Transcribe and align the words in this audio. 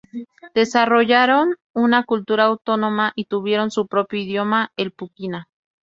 Desarrollaron 0.55 1.57
una 1.73 2.05
cultura 2.05 2.45
autónoma 2.45 3.13
y 3.15 3.25
tuvieron 3.25 3.69
su 3.69 3.85
propio 3.85 4.17
idioma, 4.19 4.71
el 4.75 4.89
"puquina". 4.93 5.47